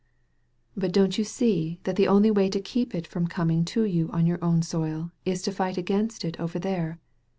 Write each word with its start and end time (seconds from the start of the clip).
"But 0.75 0.93
don*t 0.93 1.21
you 1.21 1.23
see 1.23 1.79
that 1.83 1.95
the 1.95 2.07
only 2.07 2.31
way 2.31 2.49
to 2.49 2.59
keep 2.59 2.95
it 2.95 3.05
from 3.05 3.27
cominir 3.27 3.63
to 3.67 3.83
you 3.83 4.09
on 4.09 4.25
your 4.25 4.43
own 4.43 4.63
soil 4.63 5.11
is 5.25 5.43
to 5.43 5.51
fight 5.51 5.77
against 5.77 6.25
it 6.25 6.39
over 6.39 6.57
there? 6.57 6.99